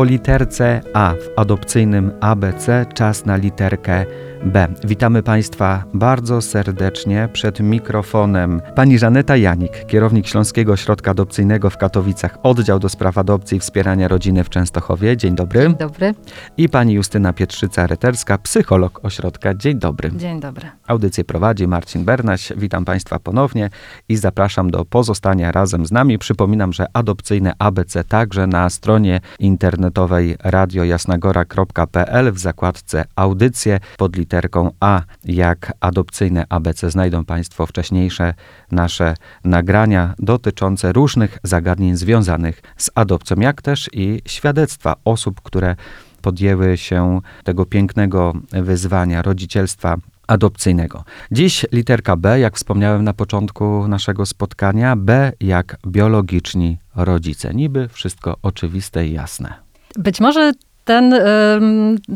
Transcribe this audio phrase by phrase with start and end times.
[0.00, 4.06] Po literce A w adopcyjnym ABC czas na literkę
[4.44, 4.68] B.
[4.84, 8.62] Witamy Państwa bardzo serdecznie przed mikrofonem.
[8.74, 14.08] Pani Żaneta Janik, kierownik Śląskiego Ośrodka Adopcyjnego w Katowicach, oddział do spraw adopcji i wspierania
[14.08, 15.16] rodziny w Częstochowie.
[15.16, 15.60] Dzień dobry.
[15.60, 16.14] Dzień dobry.
[16.56, 19.54] I pani Justyna Pietrzyca-Reterska, psycholog ośrodka.
[19.54, 20.10] Dzień dobry.
[20.16, 20.70] Dzień dobry.
[20.86, 22.52] Audycję prowadzi Marcin Bernaś.
[22.56, 23.70] Witam Państwa ponownie
[24.08, 26.18] i zapraszam do pozostania razem z nami.
[26.18, 35.02] Przypominam, że adopcyjne ABC także na stronie internetowej radiojasnagora.pl w zakładce audycje pod literką A
[35.24, 38.34] jak adopcyjne ABC znajdą Państwo wcześniejsze
[38.70, 45.76] nasze nagrania dotyczące różnych zagadnień związanych z adopcją, jak też i świadectwa osób, które
[46.22, 51.04] podjęły się tego pięknego wyzwania rodzicielstwa adopcyjnego.
[51.32, 57.54] Dziś literka B, jak wspomniałem na początku naszego spotkania, B jak biologiczni rodzice.
[57.54, 59.54] Niby wszystko oczywiste i jasne.
[59.98, 60.52] Być może
[60.84, 61.14] ten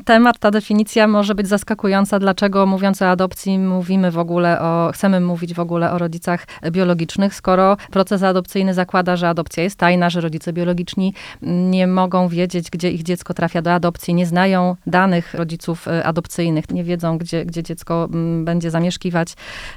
[0.04, 5.20] temat, ta definicja może być zaskakująca, dlaczego mówiąc o adopcji mówimy w ogóle o, chcemy
[5.20, 10.20] mówić w ogóle o rodzicach biologicznych, skoro proces adopcyjny zakłada, że adopcja jest tajna, że
[10.20, 15.88] rodzice biologiczni nie mogą wiedzieć, gdzie ich dziecko trafia do adopcji, nie znają danych rodziców
[16.04, 18.08] adopcyjnych, nie wiedzą, gdzie, gdzie dziecko
[18.44, 19.34] będzie zamieszkiwać,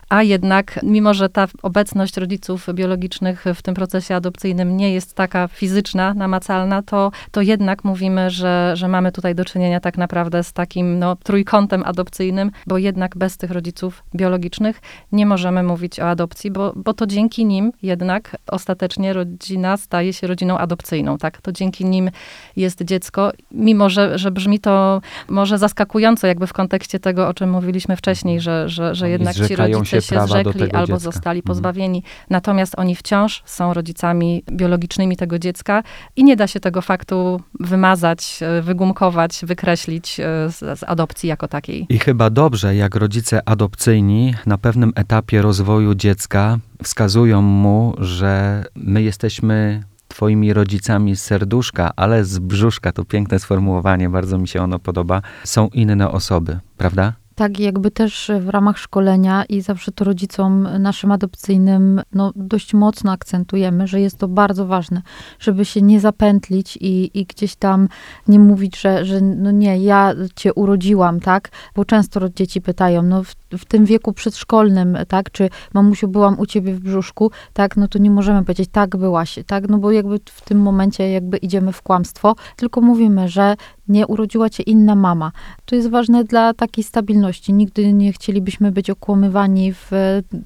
[0.10, 5.48] a jednak, mimo że ta obecność rodziców biologicznych w tym procesie adopcyjnym nie jest taka
[5.48, 10.54] fizyczna, namacalna, to, to jednak mówimy, że, że mamy tutaj do czynienia tak naprawdę z
[10.54, 16.52] takim no, trójkątem adopcyjnym, bo jednak bez tych rodziców biologicznych nie możemy mówić o adopcji,
[16.52, 21.42] bo, bo to dzięki nim jednak ostatecznie rodzina staje się rodziną adopcyjną, tak?
[21.42, 22.12] To dzięki nim
[22.56, 27.50] jest dziecko, mimo że, że brzmi to może zaskakująco jakby w kontekście tego, o czym
[27.50, 31.00] mówiliśmy wcześniej, że, że, że jednak ci rodzice się, się zrzekli albo dziecka.
[31.00, 31.98] zostali pozbawieni.
[31.98, 32.26] Mhm.
[32.30, 35.84] Natomiast oni wciąż są rodzicami biologicznymi tego dziecka
[36.16, 40.16] i nie da się tego faktu wymazać, wygumkować, wykreślić
[40.48, 41.86] z, z, adopcji jako takiej.
[41.90, 49.02] I chyba dobrze, jak rodzice adopcyjni na pewnym etapie rozwoju dziecka wskazują mu, że my
[49.02, 54.80] jesteśmy Twoimi rodzicami z serduszka, ale z brzuszka, to piękne sformułowanie, bardzo mi się ono
[54.80, 57.14] podoba, są inne osoby, prawda?
[57.38, 63.12] Tak, jakby też w ramach szkolenia i zawsze to rodzicom naszym adopcyjnym no, dość mocno
[63.12, 65.02] akcentujemy, że jest to bardzo ważne,
[65.40, 67.88] żeby się nie zapętlić i, i gdzieś tam
[68.28, 71.50] nie mówić, że, że no nie, ja cię urodziłam, tak?
[71.76, 75.32] Bo często dzieci pytają, no w, tym wieku przedszkolnym, tak?
[75.32, 77.78] Czy mamusiu byłam u ciebie w brzuszku, tak?
[77.78, 79.70] No to nie możemy powiedzieć, tak byłaś, tak?
[79.70, 83.56] No bo jakby w tym momencie jakby idziemy w kłamstwo, tylko mówimy, że
[83.88, 85.32] nie urodziła cię inna mama.
[85.66, 87.54] To jest ważne dla takiej stabilności.
[87.54, 89.92] Nigdy nie chcielibyśmy być okłamywani w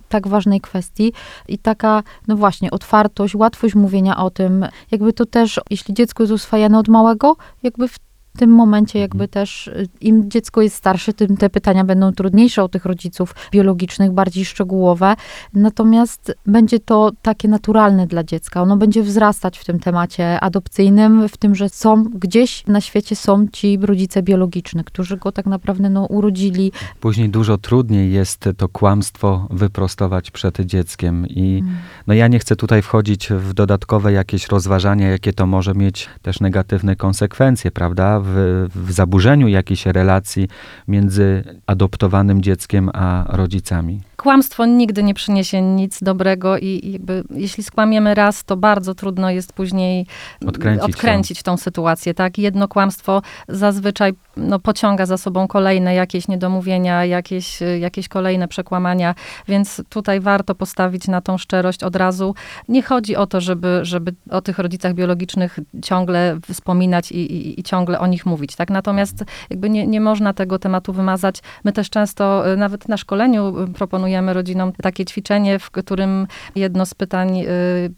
[0.10, 1.14] tak ważnej kwestii.
[1.48, 6.34] I taka, no właśnie, otwartość, łatwość mówienia o tym, jakby to też, jeśli dziecko jest
[6.34, 8.00] uswajane od małego, jakby w
[8.36, 12.64] w tym momencie jakby też y, im dziecko jest starsze, tym te pytania będą trudniejsze
[12.64, 15.16] o tych rodziców biologicznych, bardziej szczegółowe.
[15.54, 18.62] Natomiast będzie to takie naturalne dla dziecka.
[18.62, 23.48] Ono będzie wzrastać w tym temacie adopcyjnym, w tym, że są gdzieś na świecie są
[23.48, 26.72] ci rodzice biologiczni, którzy go tak naprawdę no, urodzili.
[27.00, 31.82] Później dużo trudniej jest to kłamstwo wyprostować przed dzieckiem i hmm.
[32.08, 36.40] no ja nie chcę tutaj wchodzić w dodatkowe jakieś rozważania, jakie to może mieć też
[36.40, 38.21] negatywne konsekwencje, prawda?
[38.24, 40.48] W, w zaburzeniu jakiejś relacji
[40.88, 48.16] między adoptowanym dzieckiem a rodzicami kłamstwo nigdy nie przyniesie nic dobrego i jakby, jeśli skłamiemy
[48.16, 50.06] raz, to bardzo trudno jest później
[50.48, 52.38] odkręcić, odkręcić tą sytuację, tak?
[52.38, 59.16] Jedno kłamstwo zazwyczaj no, pociąga za sobą kolejne jakieś niedomówienia, jakieś, jakieś kolejne przekłamania,
[59.48, 62.36] więc tutaj warto postawić na tą szczerość od razu.
[62.68, 67.64] Nie chodzi o to, żeby, żeby o tych rodzicach biologicznych ciągle wspominać i, i, i
[67.64, 68.70] ciągle o nich mówić, tak?
[68.70, 71.40] Natomiast jakby nie, nie można tego tematu wymazać.
[71.64, 76.86] My też często, y, nawet na szkoleniu proponujemy proponujemy rodzinom takie ćwiczenie, w którym jedno
[76.86, 77.46] z pytań y,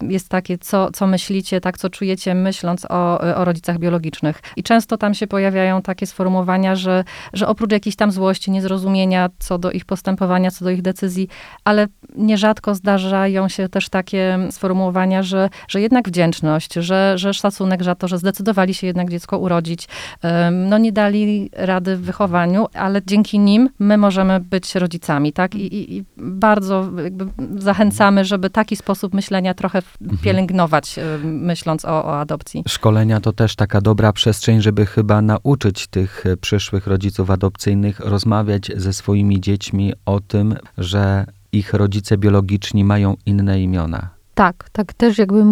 [0.10, 4.42] jest takie, co, co myślicie, tak, co czujecie, myśląc o, o rodzicach biologicznych.
[4.57, 9.57] I często tam się pojawiają takie sformułowania, że, że oprócz jakiejś tam złości, niezrozumienia co
[9.57, 11.27] do ich postępowania, co do ich decyzji,
[11.63, 17.95] ale nierzadko zdarzają się też takie sformułowania, że, że jednak wdzięczność, że, że szacunek za
[17.95, 19.88] to, że zdecydowali się jednak dziecko urodzić.
[20.51, 25.56] No nie dali rady w wychowaniu, ale dzięki nim my możemy być rodzicami, tak?
[25.56, 26.91] I, i bardzo
[27.57, 30.21] zachęcamy, żeby taki sposób myślenia trochę mhm.
[30.21, 31.35] pielęgnować, mhm.
[31.41, 32.63] myśląc o, o adopcji.
[32.67, 38.71] Szkolenia to też taka dobra przestrzeń, żeby chyba nauczyć tych e, przyszłych rodziców adopcyjnych rozmawiać
[38.75, 45.18] ze swoimi dziećmi o tym, że ich rodzice biologiczni mają inne imiona Tak, tak też
[45.18, 45.44] jakby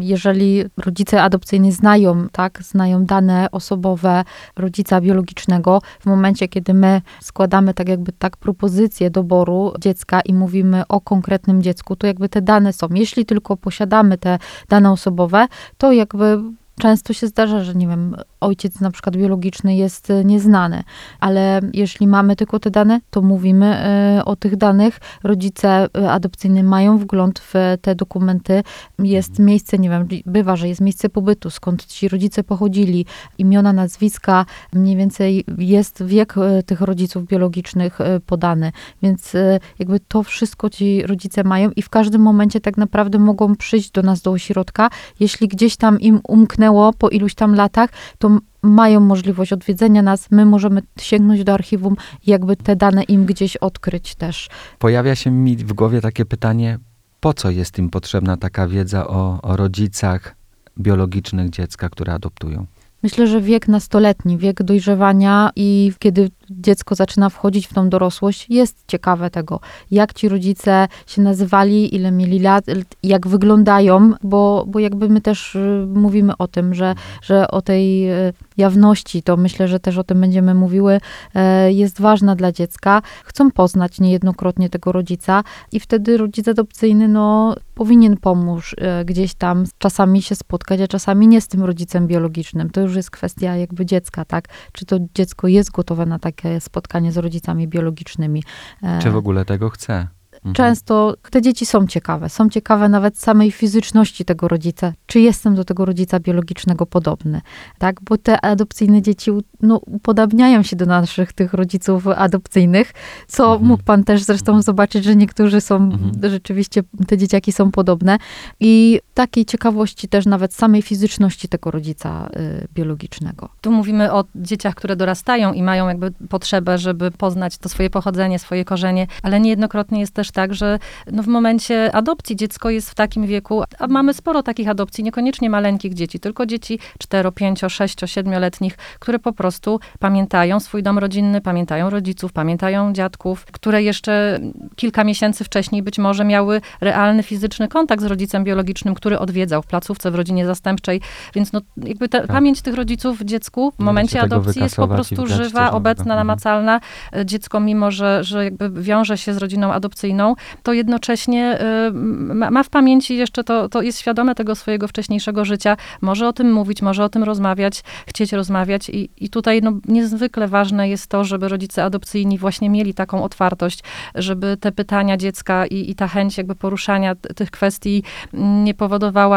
[0.00, 4.24] jeżeli rodzice adopcyjni znają, tak, znają dane osobowe
[4.56, 10.82] rodzica biologicznego, w momencie, kiedy my składamy tak jakby tak propozycję doboru dziecka i mówimy
[10.88, 12.88] o konkretnym dziecku, to jakby te dane są.
[12.94, 14.38] Jeśli tylko posiadamy te
[14.68, 15.46] dane osobowe,
[15.78, 16.38] to jakby
[16.80, 20.82] często się zdarza, że nie wiem, ojciec na przykład biologiczny jest e, nieznany,
[21.20, 25.00] ale jeśli mamy tylko te dane, to mówimy e, o tych danych.
[25.22, 28.62] Rodzice e, adopcyjni mają wgląd w te dokumenty.
[28.98, 33.06] Jest miejsce, nie wiem, bywa, że jest miejsce pobytu, skąd ci rodzice pochodzili,
[33.38, 36.34] imiona, nazwiska, mniej więcej jest wiek
[36.66, 38.72] tych rodziców biologicznych podany,
[39.02, 39.32] więc
[39.78, 44.02] jakby to wszystko ci rodzice mają i w każdym momencie tak naprawdę mogą przyjść do
[44.02, 44.90] nas do ośrodka.
[45.20, 48.29] Jeśli gdzieś tam im umknęło po iluś tam latach, to
[48.62, 51.96] mają możliwość odwiedzenia nas, my możemy sięgnąć do archiwum
[52.26, 54.48] jakby te dane im gdzieś odkryć też.
[54.78, 56.78] Pojawia się mi w głowie takie pytanie,
[57.20, 60.34] po co jest im potrzebna taka wiedza o, o rodzicach
[60.78, 62.66] biologicznych dziecka, które adoptują?
[63.02, 68.84] Myślę, że wiek nastoletni, wiek dojrzewania i kiedy dziecko zaczyna wchodzić w tą dorosłość, jest
[68.86, 69.60] ciekawe tego,
[69.90, 72.64] jak ci rodzice się nazywali, ile mieli lat,
[73.02, 78.12] jak wyglądają, bo, bo jakby my też y, mówimy o tym, że, że o tej
[78.12, 81.00] y, jawności, to myślę, że też o tym będziemy mówiły,
[81.34, 83.02] e, jest ważna dla dziecka.
[83.24, 89.64] Chcą poznać niejednokrotnie tego rodzica i wtedy rodzic adopcyjny, no, powinien pomóc e, gdzieś tam
[89.78, 92.70] czasami się spotkać, a czasami nie z tym rodzicem biologicznym.
[92.70, 94.48] To już jest kwestia jakby dziecka, tak?
[94.72, 98.42] Czy to dziecko jest gotowe na takie spotkanie z rodzicami biologicznymi.
[98.82, 100.06] E, Czy w ogóle tego chce?
[100.34, 100.54] Mhm.
[100.54, 102.28] Często te dzieci są ciekawe.
[102.28, 104.92] Są ciekawe nawet samej fizyczności tego rodzica.
[105.06, 107.40] Czy jestem do tego rodzica biologicznego podobny?
[107.78, 108.00] Tak?
[108.02, 109.30] Bo te adopcyjne dzieci
[109.62, 112.92] no, upodabniają się do naszych tych rodziców adopcyjnych,
[113.28, 113.68] co Mhm.
[113.68, 116.12] mógł pan też zresztą zobaczyć, że niektórzy są Mhm.
[116.30, 118.18] rzeczywiście, te dzieciaki są podobne.
[118.60, 123.48] I takiej ciekawości też nawet samej fizyczności tego rodzica y, biologicznego.
[123.60, 128.38] Tu mówimy o dzieciach, które dorastają i mają jakby potrzebę, żeby poznać to swoje pochodzenie,
[128.38, 130.78] swoje korzenie, ale niejednokrotnie jest też tak, że
[131.12, 135.50] no w momencie adopcji dziecko jest w takim wieku, a mamy sporo takich adopcji, niekoniecznie
[135.50, 141.40] maleńkich dzieci, tylko dzieci 4, 5, 6, 7-letnich, które po prostu pamiętają swój dom rodzinny,
[141.40, 144.38] pamiętają rodziców, pamiętają dziadków, które jeszcze
[144.76, 149.66] kilka miesięcy wcześniej być może miały realny fizyczny kontakt z rodzicem biologicznym, który odwiedzał w
[149.66, 151.00] placówce, w rodzinie zastępczej,
[151.34, 152.26] więc no jakby ta, Tak.
[152.30, 156.18] pamięć tych rodziców w dziecku w momencie adopcji jest po prostu żywa, obecna, Mhm.
[156.18, 156.80] namacalna.
[157.16, 161.58] E, Dziecko, mimo że, że jakby wiąże się z rodziną adopcyjną, to jednocześnie
[161.88, 161.92] y,
[162.34, 166.32] ma, ma w pamięci jeszcze to, to jest świadome tego swojego wcześniejszego życia, może o
[166.32, 171.06] tym mówić, może o tym rozmawiać, chcieć rozmawiać i, i tutaj no, niezwykle ważne jest
[171.06, 173.80] to, żeby rodzice adopcyjni właśnie mieli taką otwartość,
[174.14, 178.02] żeby te pytania dziecka i, i ta chęć jakby poruszania t- tych kwestii
[178.32, 178.89] nie powodowała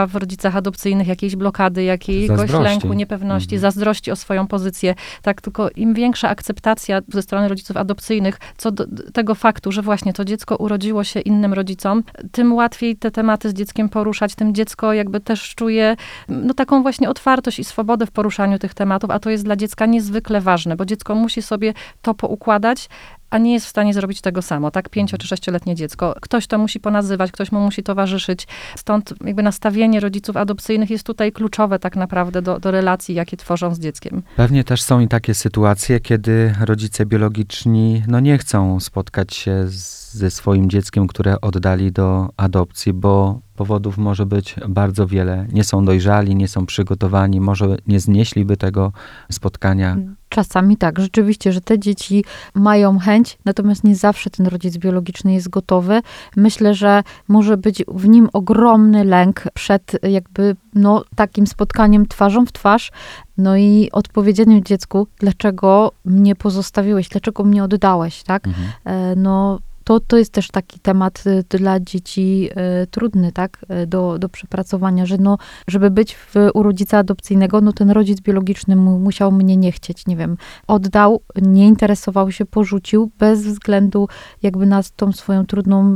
[0.07, 2.63] w rodzicach adopcyjnych jakiejś blokady, jakiegoś Zazdrości.
[2.63, 3.61] lęku, niepewności, Mhm.
[3.61, 4.95] zazdrości o swoją pozycję.
[5.21, 9.81] Tak, tylko im większa akceptacja ze strony rodziców adopcyjnych co do do tego faktu, że
[9.81, 14.53] właśnie to dziecko urodziło się innym rodzicom, tym łatwiej te tematy z dzieckiem poruszać, tym
[14.53, 15.95] dziecko jakby też czuje
[16.29, 19.85] no, taką właśnie otwartość i swobodę w poruszaniu tych tematów, a to jest dla dziecka
[19.85, 22.89] niezwykle ważne, bo dziecko musi sobie to poukładać,
[23.33, 24.89] a nie jest w stanie zrobić tego samo, tak?
[24.89, 26.15] Pięcio czy sześcioletnie dziecko.
[26.21, 28.47] Ktoś to musi ponazywać, ktoś mu musi towarzyszyć.
[28.75, 33.75] Stąd jakby nastawienie rodziców adopcyjnych jest tutaj kluczowe tak naprawdę do, do relacji, jakie tworzą
[33.75, 34.23] z dzieckiem.
[34.35, 40.13] Pewnie też są i takie sytuacje, kiedy rodzice biologiczni no nie chcą spotkać się z,
[40.13, 45.47] ze swoim dzieckiem, które oddali do adopcji, bo powodów może być bardzo wiele.
[45.51, 48.91] Nie są dojrzali, nie są przygotowani, może nie znieśliby tego
[49.31, 49.97] spotkania.
[50.33, 55.49] Czasami tak, rzeczywiście, że te dzieci mają chęć, natomiast nie zawsze ten rodzic biologiczny jest
[55.49, 56.01] gotowy.
[56.35, 62.51] Myślę, że może być w nim ogromny lęk przed jakby no, takim spotkaniem twarzą w
[62.51, 62.91] twarz,
[63.37, 68.47] no i odpowiedzeniem dziecku, dlaczego mnie pozostawiłeś, dlaczego mnie oddałeś, tak?
[68.47, 68.67] Mhm.
[68.85, 72.49] E, no to, to jest też taki temat y, dla dzieci
[72.83, 75.37] y, trudny, tak, y, do, do przepracowania, że no,
[75.67, 80.07] żeby być w, u rodzica adopcyjnego, no ten rodzic biologiczny mu, musiał mnie nie chcieć,
[80.07, 80.37] nie wiem,
[80.67, 84.07] oddał, nie interesował się, porzucił, bez względu
[84.41, 85.93] jakby na tą swoją trudną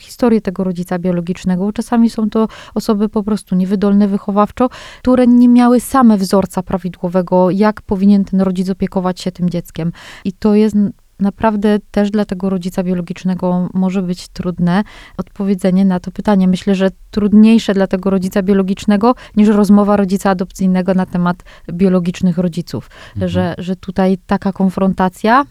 [0.00, 1.72] historię tego rodzica biologicznego.
[1.72, 7.82] Czasami są to osoby po prostu niewydolne wychowawczo, które nie miały same wzorca prawidłowego, jak
[7.82, 9.92] powinien ten rodzic opiekować się tym dzieckiem.
[10.24, 10.76] I to jest
[11.20, 14.84] naprawdę też dla tego rodzica biologicznego może być trudne
[15.16, 16.48] odpowiedzenie na to pytanie.
[16.48, 22.90] Myślę, że trudniejsze dla tego rodzica biologicznego niż rozmowa rodzica adopcyjnego na temat biologicznych rodziców.
[23.14, 23.28] Mhm.
[23.28, 25.44] Że, że tutaj taka konfrontacja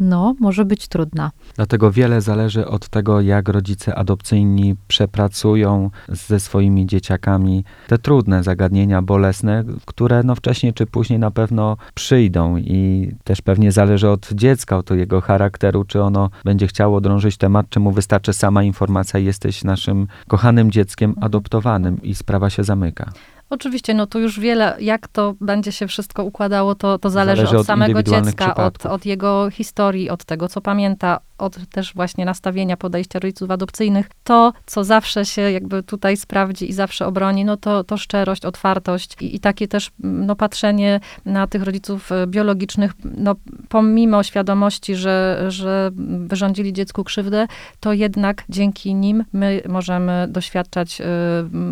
[0.00, 1.30] no, może być trudna.
[1.56, 9.02] Dlatego wiele zależy od tego, jak rodzice adopcyjni przepracują ze swoimi dzieciakami te trudne zagadnienia,
[9.02, 14.76] bolesne, które no wcześniej czy później na pewno przyjdą i też pewnie zależy od dziecka,
[14.76, 19.64] od jego charakteru, czy ono będzie chciało drążyć temat, czy mu wystarczy sama informacja, jesteś
[19.64, 23.12] naszym kochanym dzieckiem adoptowanym i sprawa się zamyka.
[23.50, 27.56] Oczywiście, no to już wiele, jak to będzie się wszystko układało, to, to zależy, Zależy
[27.56, 32.24] od od samego dziecka, od, od jego historii, od tego, co pamięta, od też właśnie
[32.24, 34.10] nastawienia podejścia rodziców adopcyjnych.
[34.24, 39.16] To, co zawsze się jakby tutaj sprawdzi i zawsze obroni, no to, to szczerość, otwartość
[39.20, 43.34] i, i takie też mm, no, patrzenie na tych rodziców e, biologicznych, no
[43.68, 45.90] pomimo świadomości, że, że
[46.26, 47.46] wyrządzili dziecku krzywdę,
[47.80, 51.04] to jednak dzięki nim my możemy doświadczać y,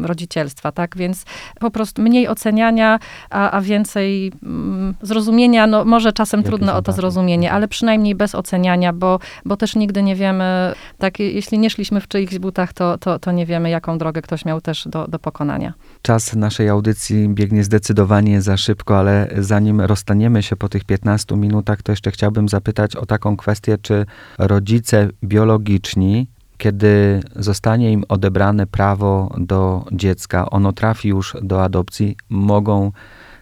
[0.06, 0.96] rodzicielstwa, tak?
[0.96, 1.24] Więc
[1.60, 2.98] po prostu mniej oceniania,
[3.30, 8.14] a, a więcej mm, zrozumienia, no może czasem Jak trudno o to zrozumienie, ale przynajmniej
[8.14, 12.72] bez oceniania, bo, bo też nigdy nie wiemy, tak, jeśli nie szliśmy w czyichś butach,
[12.72, 15.74] to, to, to nie wiemy, jaką drogę ktoś miał też do, do pokonania.
[16.02, 21.82] Czas naszej audycji biegnie zdecydowanie za szybko, ale zanim rozstaniemy się po tych 15 minutach,
[21.82, 24.06] to jeszcze chciałbym zapytać o taką kwestię, czy
[24.38, 26.26] rodzice biologiczni,
[26.58, 32.92] kiedy zostanie im odebrane prawo do dziecka, ono trafi już do adopcji, mogą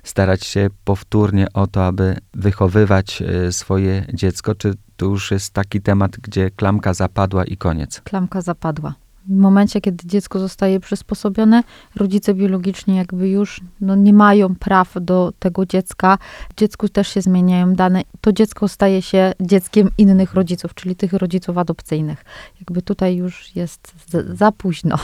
[0.02, 5.80] starać się powtórnie o to, aby wychowywać e, swoje dziecko, czy to już jest taki
[5.80, 8.00] temat, gdzie klamka zapadła i koniec?
[8.00, 8.94] Klamka zapadła.
[9.26, 11.62] W momencie, kiedy dziecko zostaje przysposobione,
[11.96, 16.18] rodzice biologiczni jakby już no, nie mają praw do tego dziecka.
[16.56, 18.02] Dziecku też się zmieniają dane.
[18.20, 22.24] To dziecko staje się dzieckiem innych rodziców, czyli tych rodziców adopcyjnych.
[22.60, 24.96] Jakby tutaj już jest za, za późno.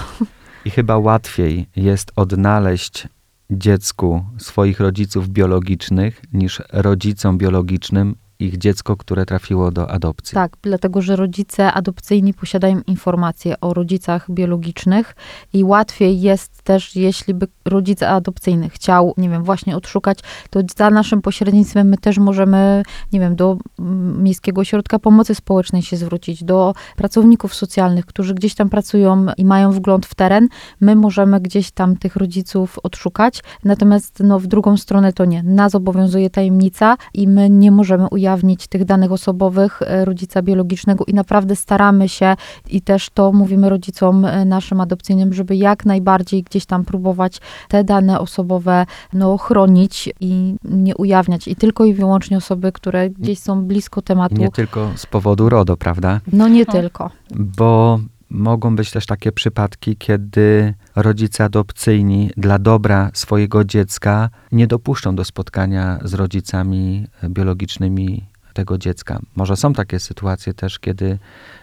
[0.65, 3.09] I chyba łatwiej jest odnaleźć
[3.51, 10.35] dziecku swoich rodziców biologicznych niż rodzicom biologicznym ich dziecko, które trafiło do adopcji.
[10.35, 15.15] Tak, dlatego że rodzice adopcyjni posiadają informacje o rodzicach biologicznych
[15.53, 20.19] i łatwiej jest też, jeśli by rodzic adopcyjny chciał, nie wiem, właśnie odszukać,
[20.51, 22.83] to za naszym pośrednictwem my też możemy,
[23.13, 28.55] nie wiem, do mm, Miejskiego Ośrodka Pomocy Społecznej się zwrócić, do pracowników socjalnych, którzy gdzieś
[28.55, 30.49] tam pracują i mają wgląd w teren.
[30.81, 35.43] My możemy gdzieś tam tych rodziców odszukać, natomiast no, w drugą stronę to nie.
[35.43, 38.32] Nas obowiązuje tajemnica i my nie możemy ujawnić
[38.69, 42.37] tych danych osobowych e, rodzica biologicznego i naprawdę staramy się
[42.71, 47.85] i też to mówimy rodzicom e, naszym adopcyjnym, żeby jak najbardziej gdzieś tam próbować te
[47.85, 51.49] dane osobowe no, chronić i nie ujawniać.
[51.49, 54.35] I tylko i wyłącznie osoby, które gdzieś są blisko I tematu.
[54.35, 56.21] nie tylko z powodu RODO, prawda?
[56.33, 56.73] No nie No.
[56.73, 57.11] tylko.
[57.35, 57.99] Bo
[58.33, 65.25] mogą być też takie przypadki, kiedy rodzice adopcyjni dla dobra swojego dziecka nie dopuszczą do
[65.25, 69.21] spotkania z rodzicami biologicznymi tego dziecka.
[69.37, 71.19] Może są takie sytuacje też, kiedy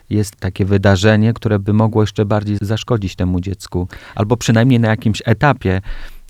[0.10, 5.22] jest takie wydarzenie, które by mogło jeszcze bardziej zaszkodzić temu dziecku, albo przynajmniej na jakimś
[5.26, 5.82] etapie.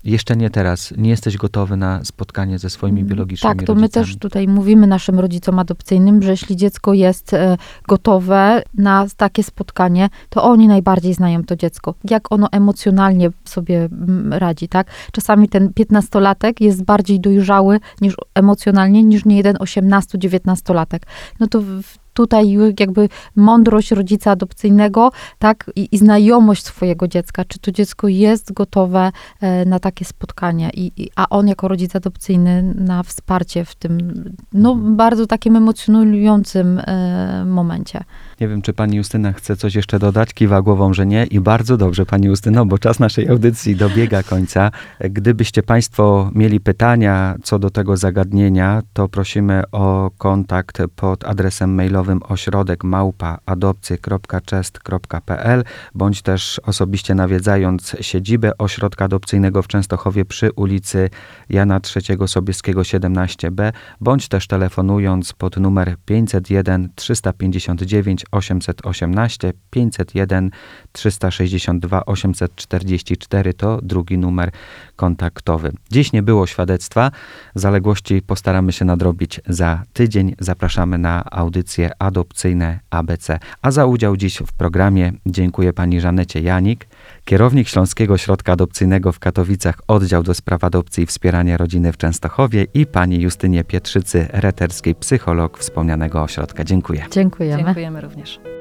[0.04, 0.94] Jeszcze nie teraz.
[0.96, 4.06] Nie jesteś gotowy na spotkanie ze swoimi biologicznymi Tak, to my rodzicami.
[4.06, 7.56] też tutaj mówimy naszym rodzicom adopcyjnym, że jeśli dziecko jest e,
[7.88, 11.94] gotowe na takie spotkanie, to oni najbardziej znają to dziecko.
[12.10, 14.86] Jak ono emocjonalnie sobie mm, radzi, tak?
[15.12, 21.00] Czasami ten piętnastolatek jest bardziej dojrzały niż emocjonalnie niż nie jeden 18-19-latek.
[21.40, 21.82] No to w,
[22.20, 28.52] tutaj jakby mądrość rodzica adopcyjnego, tak, i, i znajomość swojego dziecka, czy to dziecko jest
[28.52, 33.74] gotowe e, na takie spotkanie, I, i, a on jako rodzic adopcyjny na wsparcie w
[33.74, 38.04] tym, no, bardzo takim emocjonującym e, momencie.
[38.40, 40.34] Nie wiem, czy pani Justyna chce coś jeszcze dodać.
[40.34, 41.24] Kiwa głową, że nie.
[41.24, 44.70] I bardzo dobrze, pani Justyno, bo czas naszej audycji dobiega końca.
[45.00, 52.20] Gdybyście państwo mieli pytania co do tego zagadnienia, to prosimy o kontakt pod adresem mailowym
[52.22, 61.10] ośrodek małpa adopcje.chest.pl bądź też osobiście nawiedzając siedzibę ośrodka adopcyjnego w Częstochowie przy ulicy
[61.48, 70.50] Jana III Sobieskiego 17b, bądź też telefonując pod numer 501 359 818 501
[70.92, 74.50] 362 844 to drugi numer
[74.96, 75.72] kontaktowy.
[75.90, 77.10] Dziś nie było świadectwa,
[77.54, 80.34] zaległości postaramy się nadrobić za tydzień.
[80.38, 83.38] Zapraszamy na audycje adopcyjne ABC.
[83.62, 86.86] A za udział dziś w programie dziękuję pani Żanecie Janik,
[87.24, 92.66] kierownik Śląskiego Ośrodka Adopcyjnego w Katowicach, oddział do spraw adopcji i wspierania rodziny w Częstochowie
[92.74, 96.64] i pani Justynie Pietrzycy, reterskiej psycholog wspomnianego ośrodka.
[96.64, 97.04] Dziękuję.
[97.10, 97.64] Dziękujemy.
[97.64, 98.19] Dziękujemy również.
[98.20, 98.59] мерзнешь.